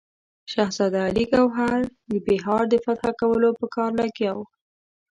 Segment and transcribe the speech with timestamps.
[0.51, 4.45] شهزاده علي ګوهر د بیهار د فتح کولو په کار لګیا وو.